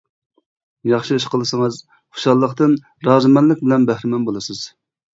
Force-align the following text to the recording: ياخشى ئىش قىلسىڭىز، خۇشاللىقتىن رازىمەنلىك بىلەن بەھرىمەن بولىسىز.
ياخشى 0.91 1.17
ئىش 1.19 1.27
قىلسىڭىز، 1.35 1.79
خۇشاللىقتىن 2.15 2.77
رازىمەنلىك 3.11 3.65
بىلەن 3.65 3.89
بەھرىمەن 3.95 4.29
بولىسىز. 4.31 4.69